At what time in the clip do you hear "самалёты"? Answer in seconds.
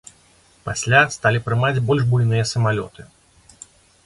2.53-3.01